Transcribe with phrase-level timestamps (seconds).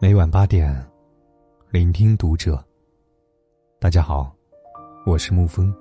[0.00, 0.72] 每晚八点，
[1.70, 2.64] 聆听读者。
[3.80, 4.32] 大家好，
[5.04, 5.74] 我是沐风。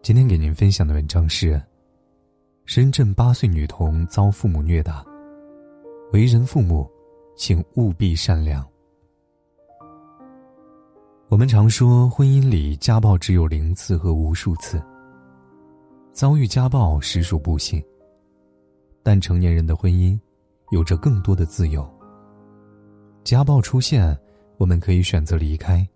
[0.00, 1.60] 今天给您分享的文章是：
[2.64, 5.04] 深圳八岁女童遭父母虐打，
[6.14, 6.90] 为人父母，
[7.36, 8.66] 请务必善良。
[11.28, 14.82] 我们常说，婚姻里家暴只有零次和无数次，
[16.14, 17.84] 遭遇家暴实属不幸。
[19.02, 20.18] 但成年人的婚姻，
[20.70, 21.86] 有着更多的自由。
[23.28, 24.18] 家暴出现，
[24.56, 25.86] 我们可以选择离开。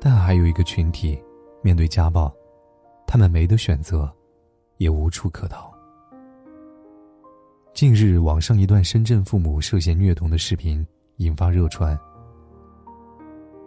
[0.00, 1.16] 但还有一个群体，
[1.62, 2.34] 面对家暴，
[3.06, 4.12] 他们没得选择，
[4.78, 5.72] 也无处可逃。
[7.72, 10.84] 近日，网上一段深圳父母涉嫌虐童的视频
[11.18, 11.96] 引发热传。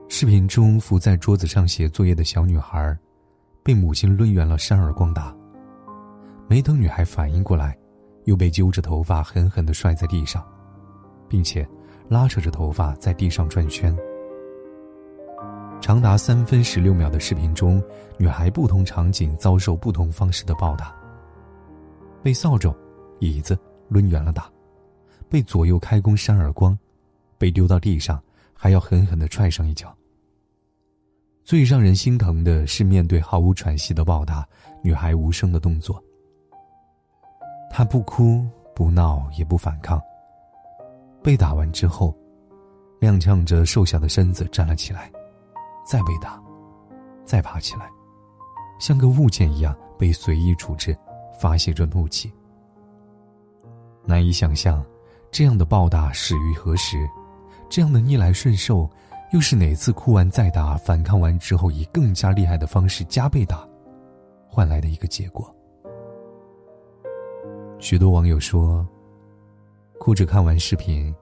[0.10, 3.00] 视频中，伏在桌子上写作业的小女孩，
[3.64, 5.34] 被母亲抡圆了扇耳光打。
[6.50, 7.78] 没等女孩反应过来，
[8.26, 10.46] 又被揪着头发狠狠的摔在地上，
[11.30, 11.66] 并且。
[12.10, 13.96] 拉扯着头发在地上转圈，
[15.82, 17.82] 长达三分十六秒的视频中，
[18.18, 20.94] 女孩不同场景遭受不同方式的暴打。
[22.22, 22.74] 被扫帚、
[23.20, 23.58] 椅子
[23.90, 24.50] 抡圆了打，
[25.28, 26.78] 被左右开弓扇耳光，
[27.38, 28.22] 被丢到地上
[28.54, 29.94] 还要狠狠的踹上一脚。
[31.44, 34.48] 最让人心疼的是，面对毫无喘息的暴打，
[34.82, 36.02] 女孩无声的动作。
[37.70, 40.02] 她不哭不闹也不反抗。
[41.24, 42.14] 被打完之后，
[43.00, 45.10] 踉跄着瘦小的身子站了起来，
[45.86, 46.42] 再被打，
[47.24, 47.90] 再爬起来，
[48.78, 50.96] 像个物件一样被随意处置，
[51.40, 52.32] 发泄着怒气。
[54.04, 54.86] 难以想象，
[55.32, 56.98] 这样的暴打始于何时？
[57.70, 58.90] 这样的逆来顺受，
[59.32, 63.66] 又是哪次哭完再打，反抗完之后以更加厉害的方式加倍打，
[64.50, 65.50] 换来的一个结果？
[67.80, 68.86] 许多网友说。
[70.04, 71.16] 哭着看完视频，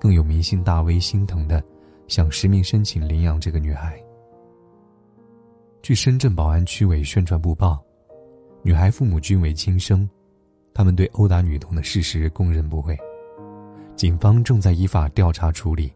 [0.00, 1.62] 更有明星大 V 心疼的
[2.08, 4.02] 想实名申请领养这个女孩。
[5.82, 7.78] 据深圳宝安区委宣传部报，
[8.62, 10.08] 女孩父母均为亲生，
[10.72, 12.96] 他们对殴打女童的事实供认不讳。
[13.96, 15.92] 警方正在依法调查处理，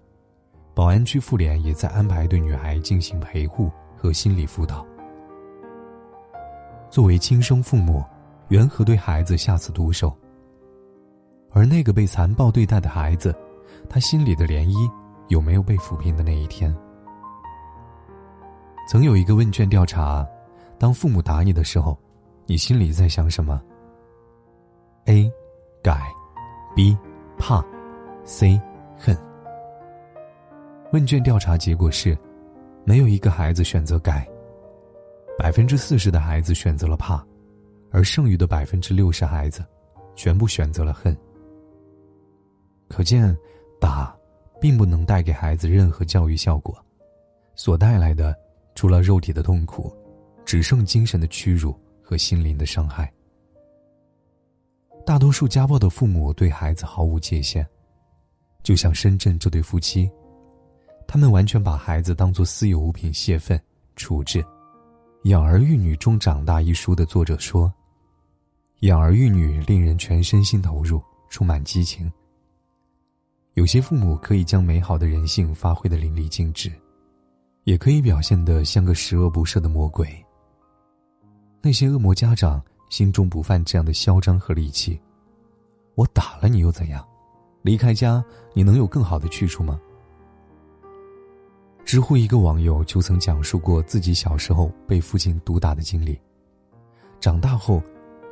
[0.75, 4.87] 宝安区妇联也在安排对女孩进行陪护和心理辅导。
[6.91, 8.05] 作为亲生父母，
[8.49, 10.15] 缘何对孩子下此毒手？
[11.53, 13.35] 而那个被残暴对待的孩子，
[13.89, 14.91] 他心里的涟漪
[15.29, 16.75] 有没有被抚平的那一天？
[18.89, 20.27] 曾有一个问卷调查：
[20.79, 21.99] 当父母打你的时候，
[22.47, 23.61] 你心里在想什么
[25.07, 25.31] ？A.
[25.83, 26.13] 改
[26.75, 26.97] ，B.
[27.39, 27.65] 怕
[28.25, 28.61] ，C.
[28.99, 29.17] 恨。
[30.93, 32.17] 问卷调查结果是，
[32.85, 34.27] 没有一个孩子选择改。
[35.39, 37.25] 百分之四十的孩子选择了怕，
[37.91, 39.65] 而剩余的百分之六十孩子，
[40.15, 41.17] 全部选择了恨。
[42.91, 43.39] 可见，
[43.81, 44.13] 打，
[44.61, 46.77] 并不能带给孩子任何教育效果，
[47.55, 48.37] 所带来的，
[48.75, 49.97] 除了肉体的痛苦，
[50.45, 53.11] 只剩精神的屈辱和心灵的伤害。
[55.07, 57.65] 大多数家暴的父母对孩子毫无界限，
[58.65, 60.11] 就像深圳这对夫妻，
[61.07, 63.59] 他们完全把孩子当作私有物品泄愤
[63.95, 64.43] 处置。
[65.29, 67.73] 《养儿育女中长大》一书的作者说
[68.83, 72.11] ：“养儿育女令人全身心投入，充满激情。”
[73.61, 76.73] 有些父母可以将美好的人性发挥的淋漓尽致，
[77.65, 80.09] 也可以表现得像个十恶不赦的魔鬼。
[81.61, 84.99] 那些恶魔家长心中不犯这样的嚣张和戾气。
[85.95, 87.07] 我打了你又怎样？
[87.61, 89.79] 离开家你能有更好的去处吗？
[91.85, 96.19] 知乎一个网友就曾讲述过自己小时候被父亲毒打的经历。
[97.21, 97.83] 长大后，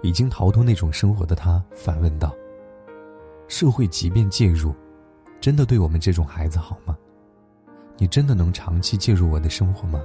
[0.01, 2.35] 已经逃脱那种生活的他反问道
[3.47, 4.75] ：“社会即便介入。”
[5.41, 6.97] 真的对我们这种孩子好吗？
[7.97, 10.03] 你真的能长期介入我的生活吗？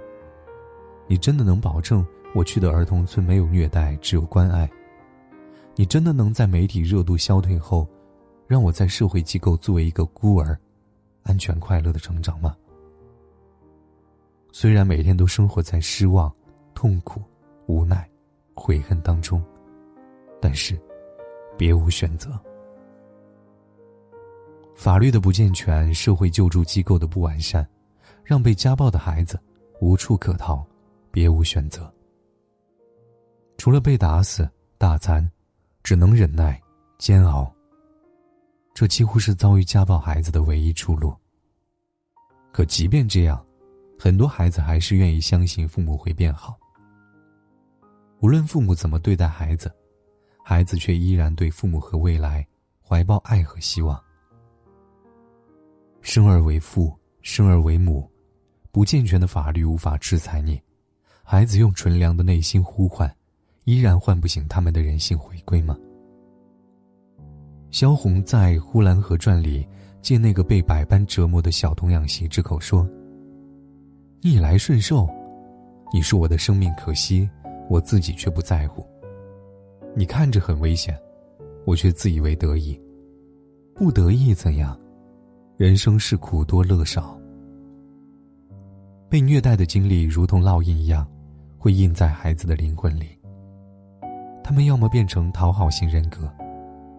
[1.08, 4.70] 你真的能保证我去的儿童村没有虐待，只有关爱？
[5.76, 7.88] 你真的能在媒体热度消退后，
[8.47, 10.58] 让我在社会机构作为一个孤儿，
[11.24, 12.56] 安全快乐的成长吗？
[14.52, 16.32] 虽然每天都生活在失望、
[16.76, 17.22] 痛苦、
[17.66, 18.08] 无奈、
[18.53, 19.44] 悔恨当中，
[20.40, 20.79] 但是，
[21.58, 22.32] 别无选择。
[24.75, 27.66] 法律的不健全，社会救助机构的不完善，
[28.23, 29.40] 让被家暴的孩子
[29.79, 30.66] 无处可逃，
[31.11, 31.91] 别无选择。
[33.58, 35.29] 除了被打死、大残，
[35.84, 36.61] 只能忍耐、
[36.97, 37.53] 煎熬。
[38.73, 41.16] 这几乎是遭遇家暴孩子的唯一出路。
[42.52, 43.46] 可即便这样，
[43.97, 46.58] 很多孩子还是愿意相信父母会变好。
[48.19, 49.72] 无论父母怎么对待孩子，
[50.43, 52.46] 孩子却依然对父母和未来
[52.81, 54.03] 怀抱爱和希望。
[56.03, 58.05] 生而为父，生而为母，
[58.72, 60.61] 不健全的法律无法制裁你。
[61.23, 63.09] 孩子用纯良的内心呼唤，
[63.64, 65.78] 依然唤不醒他们的人性回归吗？
[67.72, 69.66] 萧红在《呼兰河传》里
[70.02, 72.85] 借那个被百般折磨的小童养媳之口说
[74.22, 75.08] ：“逆来顺受，
[75.94, 77.28] 你说我的生命可惜，
[77.70, 78.85] 我自己却不在乎。
[79.96, 81.00] 你看着很危险，
[81.66, 82.78] 我却自以为得意。
[83.73, 84.78] 不得意怎样？
[85.58, 87.17] 人生是苦多乐少。
[89.09, 91.08] 被虐待的经历如同烙印一样。”
[91.64, 93.17] 会印在孩子的灵魂里。
[94.44, 96.29] 他们要么变成讨好型人格，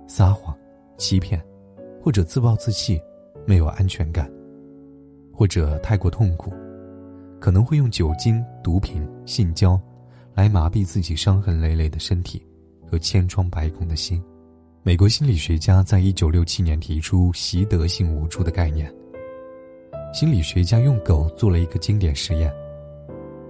[0.08, 0.56] 撒谎、
[0.96, 1.38] 欺骗，
[2.02, 2.98] 或者自暴自弃，
[3.46, 4.26] 没有安全感；
[5.34, 6.50] 或者太过痛苦，
[7.38, 9.78] 可能会用酒精、毒品、性交，
[10.32, 12.42] 来麻痹自己伤痕累累的身体
[12.90, 14.24] 和千疮百孔的心。
[14.86, 18.94] 美国心理学家在一九六七年提出习得性无助的概念。
[20.12, 22.52] 心理学家用狗做了一个经典实验，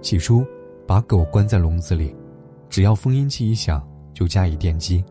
[0.01, 0.45] 起初。
[0.87, 2.15] 把狗关在笼子里，
[2.69, 5.03] 只要封音器一响，就加以电击。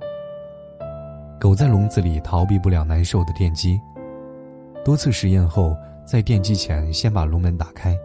[1.39, 3.79] 狗在笼子里逃避不了难受的电击。
[4.85, 7.99] 多次实验后，在电击前先把笼门打开，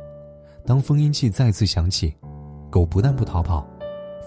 [0.65, 2.13] 当封音器再次响起，
[2.72, 3.65] 狗不但不逃跑，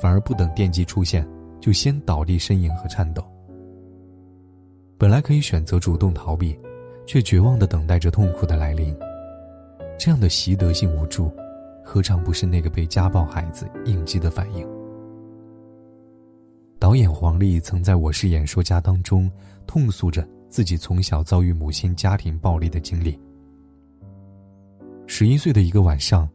[0.00, 1.29] 反而不等电击出现，
[1.61, 3.25] 就先倒地呻吟和颤抖。
[5.02, 6.56] 本来可以选择主动逃避，
[7.06, 8.96] 却绝望的等待着痛苦的来临。
[9.99, 11.28] 这样的习得性无助。
[11.82, 14.64] 何尝不是那个被家暴孩子应激的反应？
[16.78, 19.28] 导演黄丽曾在我是演说家当中
[19.66, 23.19] 痛诉着自己从小遭遇母亲家庭暴力的经历。
[25.08, 26.28] 十一岁的一个晚上，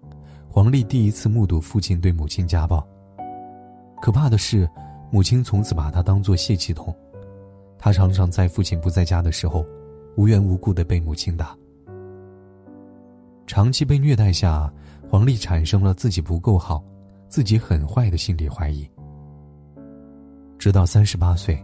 [0.49, 2.85] 黄丽第一次目睹父亲对母亲家暴。
[4.01, 4.69] 可怕的是，
[5.09, 6.93] 母亲从此把他当作泄气筒，
[7.77, 9.65] 他常常在父亲不在家的时候，
[10.15, 11.55] 无缘无故的被母亲打。
[13.45, 14.71] 长期被虐待下。
[15.09, 16.83] 黄丽产生了自己不够好、
[17.29, 18.85] 自己很坏的心理怀疑。
[20.59, 21.57] 直到三十八岁，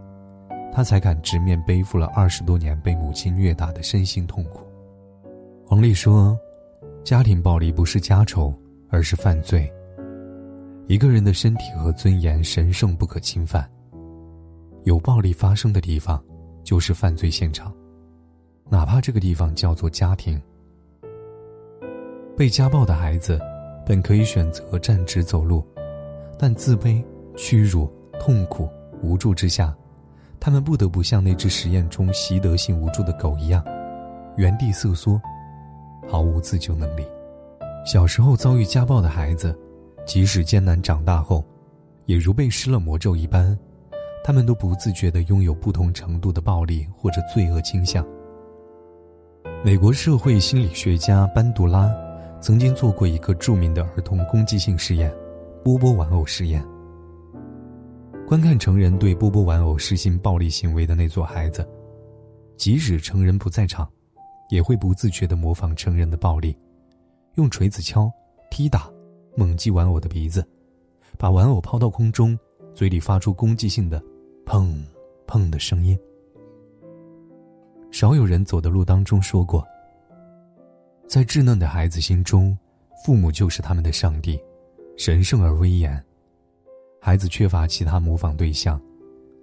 [0.72, 4.60] 他才敢直面背负了二十多年被母亲虐打的身心痛苦。
[5.66, 6.34] 黄丽说
[7.04, 8.50] ：“家庭暴力不是家丑，
[8.88, 9.70] 而是犯罪。
[10.86, 13.70] 一个人的身体和尊严神圣不可侵犯。
[14.84, 16.22] 有暴力发生的地方，
[16.62, 17.74] 就是犯罪现场，
[18.70, 20.40] 哪怕这个地方叫做家庭。”
[22.36, 23.40] 被家暴的孩子，
[23.86, 25.64] 本可以选择站直走路，
[26.38, 27.02] 但自卑、
[27.36, 27.90] 屈辱、
[28.20, 28.68] 痛苦、
[29.02, 29.74] 无助之下，
[30.38, 33.64] 他们不得不像那只实验中习得性无助的狗一样，
[34.36, 35.20] 原地瑟缩，
[36.08, 37.06] 毫无自救能力。
[37.86, 39.56] 小时候遭遇家暴的孩子，
[40.04, 41.44] 即使艰难长大后，
[42.06, 43.56] 也如被施了魔咒一般，
[44.24, 48.04] 他们都不自觉地拥有不同程度的暴力或者罪恶倾向。
[49.62, 51.94] 美国社会心理学家班杜拉。
[52.40, 55.10] 曾经做过一个著名的儿童攻击性试验——
[55.64, 56.62] 波波玩偶试验。
[58.28, 61.66] 观看成人对波波玩偶实行暴力行为的那座孩子，
[62.58, 63.90] 即使成人不在场，
[64.50, 66.54] 也会不自觉地模仿成人的暴力，
[67.36, 68.12] 用锤子敲、
[68.50, 68.90] 踢打、
[69.34, 70.46] 猛击玩偶的鼻子，
[71.16, 72.38] 把玩偶抛到空中，
[72.74, 74.02] 嘴里发出攻击性的
[74.44, 74.82] “砰
[75.26, 75.98] 砰”的声音。
[77.90, 79.66] 少有人走的路当中说过。
[81.06, 82.56] 在稚嫩的孩子心中，
[83.04, 84.40] 父母就是他们的上帝，
[84.96, 86.02] 神圣而威严。
[87.00, 88.80] 孩子缺乏其他模仿对象，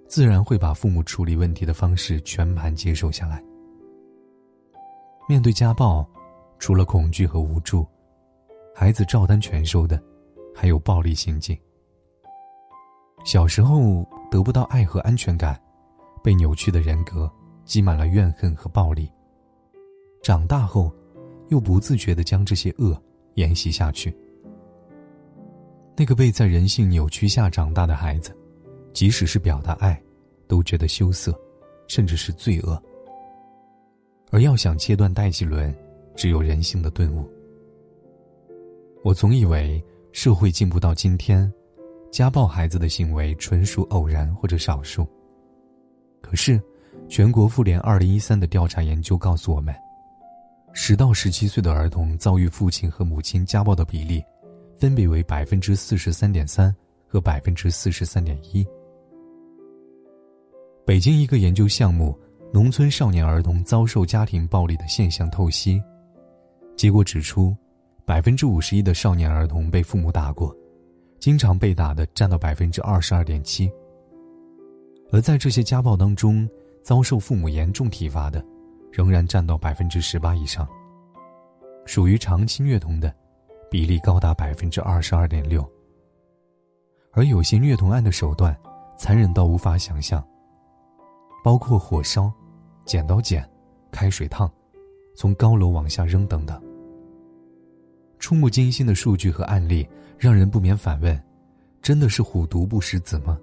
[0.08, 3.42] 自然会把父母处理问题的方式全盘接受下来。
[5.28, 6.06] 面对家暴，
[6.58, 7.86] 除了恐惧和无助，
[8.74, 10.02] 孩子照单全收的，
[10.54, 11.56] 还有暴力行径。
[13.24, 15.60] 小时候得不到爱和安全感，
[16.22, 17.30] 被扭曲的人格
[17.64, 19.10] 积满了怨恨和暴力。
[20.22, 20.92] 长大后。
[21.48, 22.98] 又不自觉地将这些恶
[23.34, 24.16] 沿袭下去。
[25.94, 28.34] 那个被在人性扭曲下长大的孩子，
[28.94, 30.02] 即使是表达爱，
[30.48, 31.38] 都觉得羞涩，
[31.88, 32.82] 甚至是罪恶。
[34.30, 35.76] 而要想切断代际轮，
[36.16, 37.30] 只有人性的顿悟。
[39.04, 41.52] 我总以为社会进步到今天，
[42.12, 45.08] 家暴孩子的行为纯属偶然或者少数。
[46.20, 46.60] 可是，
[47.08, 49.74] 全国妇联二零一三的调查研究告诉我们。
[50.74, 54.22] 十到十七岁的儿童遭遇父亲和母亲家暴的比例，
[54.76, 56.74] 分别为百分之四十三点三
[57.06, 58.62] 和百分之四十三点一。
[60.84, 62.14] 北京一个研究项目
[62.52, 65.80] 《农村少年儿童遭受家庭暴力的现象透析》，
[66.76, 67.56] 结果指出，
[68.04, 70.54] 百分之五十一的少年儿童被父母打过，
[71.22, 73.70] 经常被打的占到百分之二十二点七。
[75.12, 76.48] 而在这些家暴当中，
[76.82, 78.44] 遭受父母严重体罚的。
[78.92, 80.68] 仍然占到百分之十八以上。
[81.86, 83.10] 属于长期虐童的
[83.70, 85.66] 比例高达百分之二十二点六。
[87.12, 88.54] 而有些虐童案的手段
[88.98, 90.22] 残忍到无法想象，
[91.42, 92.30] 包括火烧、
[92.84, 93.48] 剪刀剪、
[93.90, 94.50] 开水烫、
[95.16, 96.62] 从高楼往下扔等等。
[98.22, 99.84] 触目惊心的数据和案例，
[100.16, 101.20] 让人不免反问：
[101.82, 103.36] 真的是虎毒不食子吗？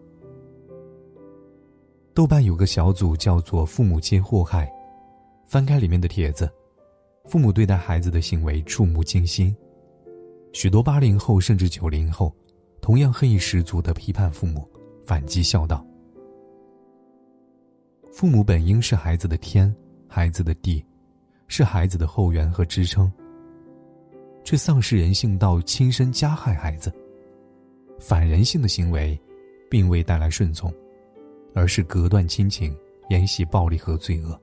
[2.14, 4.72] 豆瓣有个小组叫做“父母皆祸害”，
[5.46, 6.50] 翻开里面的帖子，
[7.26, 9.54] 父母对待孩子的行为触目惊心，
[10.54, 12.34] 许多八零后甚至九零后。
[12.82, 14.66] 同样恨意十足的批判父母，
[15.06, 15.86] 反击孝道。
[18.14, 19.76] 父母本应是孩子的天，
[20.08, 20.84] 孩子的地，
[21.50, 23.12] 是孩子的后援和支撑，
[24.44, 26.94] 却丧失人性到亲身加害孩子。
[28.00, 29.20] 反人性的行为，
[29.70, 30.74] 并未带来顺从，
[31.54, 32.76] 而是隔断亲情，
[33.10, 34.40] 沿袭暴力和罪恶。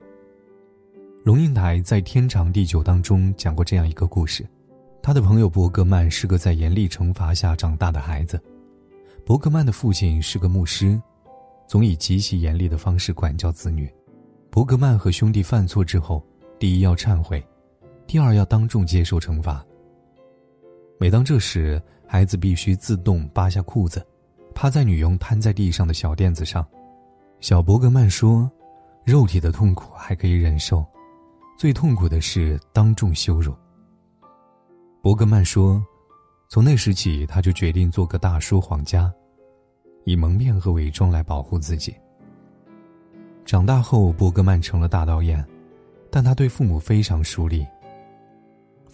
[1.24, 4.46] 龙应台在《天长地久》当中讲过这样一个故事。
[5.02, 8.40] 他的朋友伯格曼是个在严厉惩罚下长大的孩子。
[9.24, 11.00] 伯格曼的父亲是个牧师，
[11.66, 13.92] 总以极其严厉的方式管教子女。
[14.50, 16.24] 伯格曼和兄弟犯错之后，
[16.58, 17.44] 第一要忏悔，
[18.06, 19.64] 第二要当众接受惩罚。
[20.98, 24.04] 每当这时，孩子必须自动扒下裤子，
[24.54, 26.66] 趴在女佣瘫在地上的小垫子上。
[27.40, 28.50] 小伯格曼说
[29.04, 30.84] ：“肉体的痛苦还可以忍受，
[31.58, 33.54] 最痛苦的是当众羞辱。”
[35.02, 35.84] 伯格曼说
[36.48, 39.12] ：“从那时起，他就决定做个大说谎家，
[40.04, 41.94] 以蒙面和伪装来保护自己。”
[43.44, 45.46] 长大后，伯格曼成了大导演，
[46.10, 47.64] 但他对父母非常疏离。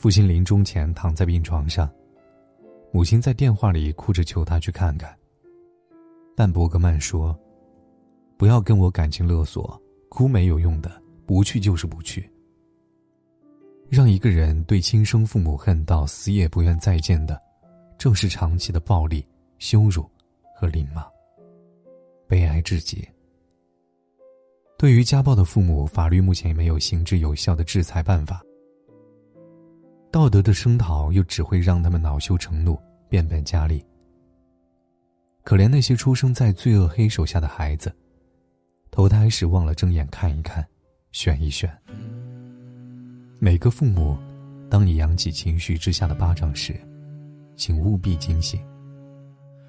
[0.03, 1.89] 父亲临终前躺在病床上，
[2.91, 5.17] 母亲在电话里哭着求他去看看。
[6.35, 7.39] 但伯格曼说
[8.37, 10.91] ：“不要跟我感情勒索，哭没有用的，
[11.25, 12.29] 不去就是不去。”
[13.89, 17.41] 让一个人对亲生父母恨到死也不愿再见的，
[17.97, 19.25] 正是长期的暴力、
[19.59, 20.05] 羞辱
[20.53, 21.07] 和凌骂。
[22.27, 23.09] 悲哀至极。
[24.77, 28.43] 对于家暴的父母，法律目前也没有行之有效的制裁办法。
[30.13, 32.79] 道德的声讨又只会让他们恼羞成怒，
[33.09, 33.83] 变本加厉。
[35.43, 37.91] 可怜那些出生在罪恶黑手下的孩子，
[38.91, 40.63] 投胎时忘了睁眼看一看，
[41.13, 41.75] 选一选。
[43.39, 44.19] 每个父母，
[44.69, 46.79] 当你扬起情绪之下的巴掌时，
[47.57, 48.61] 请务必警醒。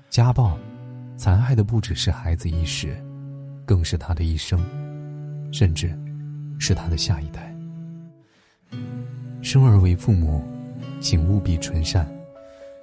[0.10, 0.60] 家暴，
[1.16, 3.02] 残害的不只是孩子一时，
[3.66, 4.62] 更是他的一生，
[5.54, 5.98] 甚至
[6.60, 7.53] 是他的下一代。
[9.44, 10.42] 生而为父母，
[11.00, 12.08] 请务必纯善，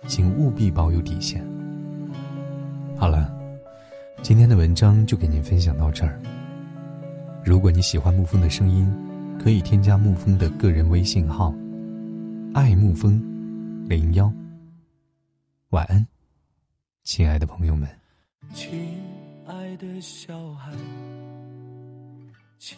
[0.06, 1.44] 请务必保有底线。
[2.96, 3.34] 好了，
[4.22, 6.20] 今天的文章就给您分享到这儿。
[7.44, 8.88] 如果你喜欢沐风的声音。
[9.42, 11.54] 可以添加沐风的个人微信号
[12.52, 13.18] “爱沐风
[13.88, 14.30] 零幺”。
[15.72, 16.06] 晚安，
[17.04, 17.88] 亲爱的朋友们。
[18.52, 19.00] 亲
[19.46, 20.70] 爱的小孩，
[22.58, 22.76] 今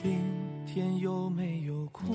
[0.65, 2.15] 天有没有哭？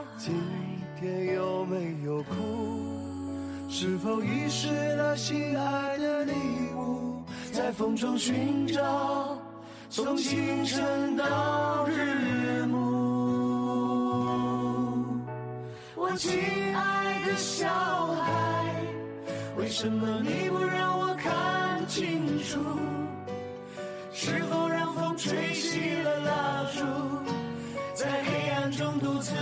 [0.23, 0.31] 今
[0.99, 2.35] 天有没有哭？
[3.67, 6.31] 是否遗失了心爱的礼
[6.75, 9.41] 物，在风中寻找，
[9.89, 12.77] 从清晨到日暮。
[15.95, 16.31] 我亲
[16.75, 17.67] 爱的小
[18.13, 18.75] 孩，
[19.57, 22.59] 为什么你不让我看清楚？
[24.13, 26.83] 是否让风吹熄了蜡烛，
[27.95, 29.33] 在黑暗中独自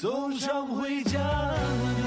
[0.00, 1.97] 走上回家路。